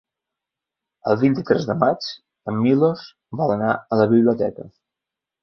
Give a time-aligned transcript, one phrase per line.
[1.11, 2.07] El vint-i-tres de maig
[2.53, 3.05] en Milos
[3.43, 4.69] vol anar a la biblioteca.